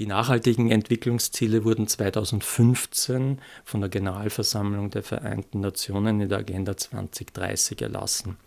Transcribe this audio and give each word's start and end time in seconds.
Die 0.00 0.06
nachhaltigen 0.06 0.70
Entwicklungsziele 0.70 1.62
wurden 1.62 1.86
2015 1.86 3.38
von 3.66 3.80
der 3.82 3.90
Generalversammlung 3.90 4.88
der 4.88 5.02
Vereinten 5.02 5.60
Nationen 5.60 6.22
in 6.22 6.30
der 6.30 6.38
Agenda 6.38 6.74
2030 6.74 7.82
erlassen. 7.82 8.38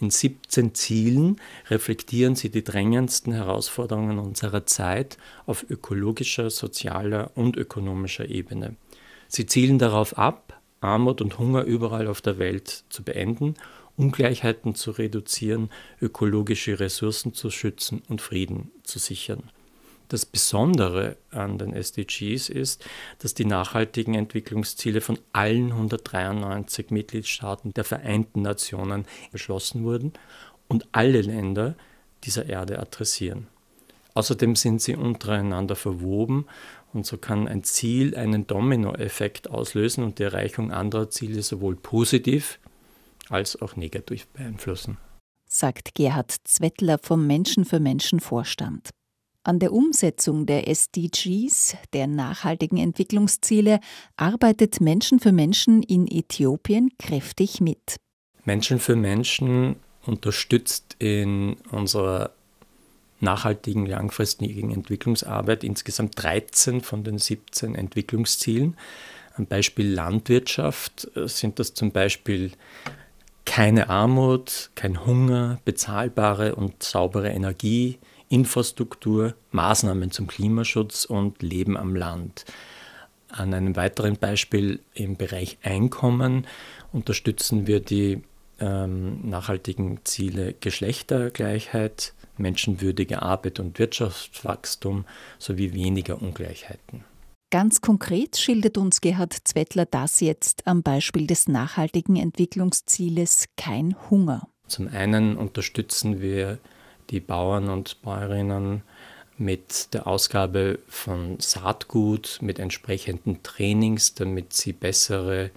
In 0.00 0.10
17 0.10 0.74
Zielen 0.74 1.40
reflektieren 1.70 2.34
sie 2.34 2.50
die 2.50 2.64
drängendsten 2.64 3.32
Herausforderungen 3.32 4.18
unserer 4.18 4.66
Zeit 4.66 5.16
auf 5.46 5.64
ökologischer, 5.70 6.50
sozialer 6.50 7.30
und 7.36 7.56
ökonomischer 7.56 8.28
Ebene. 8.28 8.74
Sie 9.28 9.46
zielen 9.46 9.78
darauf 9.78 10.18
ab, 10.18 10.60
Armut 10.80 11.20
und 11.20 11.38
Hunger 11.38 11.62
überall 11.62 12.08
auf 12.08 12.20
der 12.20 12.38
Welt 12.38 12.82
zu 12.88 13.04
beenden, 13.04 13.54
Ungleichheiten 13.96 14.74
zu 14.74 14.90
reduzieren, 14.90 15.70
ökologische 16.02 16.80
Ressourcen 16.80 17.32
zu 17.32 17.52
schützen 17.52 18.02
und 18.08 18.20
Frieden 18.20 18.72
zu 18.82 18.98
sichern. 18.98 19.44
Das 20.08 20.24
Besondere 20.24 21.16
an 21.32 21.58
den 21.58 21.72
SDGs 21.72 22.48
ist, 22.48 22.84
dass 23.18 23.34
die 23.34 23.44
nachhaltigen 23.44 24.14
Entwicklungsziele 24.14 25.00
von 25.00 25.18
allen 25.32 25.72
193 25.72 26.90
Mitgliedstaaten 26.90 27.72
der 27.74 27.84
Vereinten 27.84 28.42
Nationen 28.42 29.04
beschlossen 29.32 29.82
wurden 29.82 30.12
und 30.68 30.86
alle 30.92 31.22
Länder 31.22 31.74
dieser 32.24 32.46
Erde 32.46 32.78
adressieren. 32.78 33.48
Außerdem 34.14 34.56
sind 34.56 34.80
sie 34.80 34.96
untereinander 34.96 35.76
verwoben 35.76 36.46
und 36.92 37.04
so 37.04 37.18
kann 37.18 37.48
ein 37.48 37.64
Ziel 37.64 38.16
einen 38.16 38.46
Dominoeffekt 38.46 39.50
auslösen 39.50 40.04
und 40.04 40.18
die 40.18 40.22
Erreichung 40.22 40.72
anderer 40.72 41.10
Ziele 41.10 41.42
sowohl 41.42 41.76
positiv 41.76 42.58
als 43.28 43.60
auch 43.60 43.76
negativ 43.76 44.26
beeinflussen. 44.28 44.98
Sagt 45.48 45.94
Gerhard 45.94 46.34
Zwettler 46.44 46.98
vom 46.98 47.26
Menschen 47.26 47.64
für 47.64 47.80
Menschen 47.80 48.20
Vorstand. 48.20 48.90
An 49.46 49.60
der 49.60 49.72
Umsetzung 49.72 50.44
der 50.44 50.66
SDGs, 50.66 51.76
der 51.92 52.08
nachhaltigen 52.08 52.78
Entwicklungsziele, 52.78 53.78
arbeitet 54.16 54.80
Menschen 54.80 55.20
für 55.20 55.30
Menschen 55.30 55.84
in 55.84 56.08
Äthiopien 56.08 56.90
kräftig 56.98 57.60
mit. 57.60 57.94
Menschen 58.44 58.80
für 58.80 58.96
Menschen 58.96 59.76
unterstützt 60.04 60.96
in 60.98 61.58
unserer 61.70 62.32
nachhaltigen 63.20 63.86
langfristigen 63.86 64.72
Entwicklungsarbeit 64.72 65.62
insgesamt 65.62 66.20
13 66.20 66.80
von 66.80 67.04
den 67.04 67.18
17 67.18 67.76
Entwicklungszielen. 67.76 68.76
Am 69.36 69.46
Beispiel 69.46 69.88
Landwirtschaft 69.88 71.06
äh, 71.14 71.28
sind 71.28 71.60
das 71.60 71.72
zum 71.72 71.92
Beispiel 71.92 72.50
keine 73.44 73.90
Armut, 73.90 74.70
kein 74.74 75.06
Hunger, 75.06 75.60
bezahlbare 75.64 76.56
und 76.56 76.82
saubere 76.82 77.30
Energie, 77.30 78.00
Infrastruktur, 78.28 79.34
Maßnahmen 79.52 80.10
zum 80.10 80.26
Klimaschutz 80.26 81.04
und 81.04 81.42
Leben 81.42 81.76
am 81.76 81.94
Land. 81.94 82.44
An 83.28 83.52
einem 83.54 83.76
weiteren 83.76 84.16
Beispiel 84.16 84.80
im 84.94 85.16
Bereich 85.16 85.58
Einkommen 85.62 86.46
unterstützen 86.92 87.66
wir 87.66 87.80
die 87.80 88.22
ähm, 88.60 89.28
nachhaltigen 89.28 90.00
Ziele 90.04 90.54
Geschlechtergleichheit, 90.54 92.14
menschenwürdige 92.38 93.22
Arbeit 93.22 93.60
und 93.60 93.78
Wirtschaftswachstum 93.78 95.04
sowie 95.38 95.72
weniger 95.72 96.20
Ungleichheiten. 96.22 97.04
Ganz 97.50 97.80
konkret 97.80 98.36
schildert 98.36 98.76
uns 98.76 99.00
Gerhard 99.00 99.36
Zwettler 99.44 99.86
das 99.86 100.20
jetzt 100.20 100.66
am 100.66 100.82
Beispiel 100.82 101.26
des 101.26 101.46
nachhaltigen 101.46 102.16
Entwicklungszieles 102.16 103.46
Kein 103.56 103.94
Hunger. 104.10 104.48
Zum 104.66 104.88
einen 104.88 105.36
unterstützen 105.36 106.20
wir 106.20 106.58
die 107.10 107.20
Bauern 107.20 107.68
und 107.68 108.02
Bäuerinnen 108.02 108.82
mit 109.38 109.92
der 109.92 110.06
Ausgabe 110.06 110.78
von 110.88 111.38
Saatgut, 111.40 112.38
mit 112.40 112.58
entsprechenden 112.58 113.42
Trainings, 113.42 114.14
damit 114.14 114.52
sie 114.52 114.72
bessere 114.72 115.50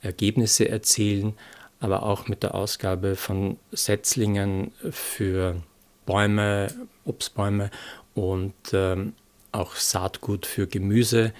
Ergebnisse 0.00 0.68
erzielen, 0.68 1.34
aber 1.80 2.02
auch 2.02 2.28
mit 2.28 2.42
der 2.42 2.54
Ausgabe 2.54 3.16
von 3.16 3.58
Setzlingen 3.70 4.72
für 4.90 5.62
Bäume, 6.06 6.74
Obstbäume 7.04 7.70
und 8.14 8.54
ähm, 8.72 9.14
auch 9.52 9.76
Saatgut 9.76 10.46
für 10.46 10.66
Gemüse. 10.66 11.32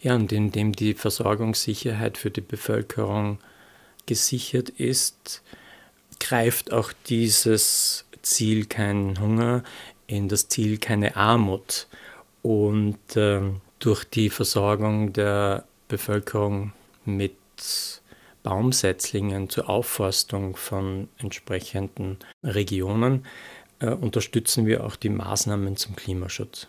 Ja, 0.00 0.14
und 0.16 0.32
indem 0.32 0.72
die 0.72 0.94
Versorgungssicherheit 0.94 2.18
für 2.18 2.30
die 2.30 2.40
Bevölkerung 2.40 3.38
gesichert 4.06 4.68
ist, 4.68 5.42
greift 6.18 6.72
auch 6.72 6.92
dieses 7.06 8.04
Ziel 8.22 8.66
kein 8.66 9.20
Hunger, 9.20 9.62
in 10.06 10.28
das 10.28 10.48
Ziel 10.48 10.78
keine 10.78 11.16
Armut. 11.16 11.86
Und 12.42 13.16
äh, 13.16 13.40
durch 13.78 14.04
die 14.04 14.30
Versorgung 14.30 15.12
der 15.12 15.64
Bevölkerung 15.88 16.72
mit 17.04 17.36
Baumsetzlingen 18.42 19.48
zur 19.48 19.68
Aufforstung 19.68 20.56
von 20.56 21.08
entsprechenden 21.18 22.18
Regionen 22.42 23.24
äh, 23.78 23.90
unterstützen 23.90 24.66
wir 24.66 24.84
auch 24.84 24.96
die 24.96 25.10
Maßnahmen 25.10 25.76
zum 25.76 25.96
Klimaschutz. 25.96 26.68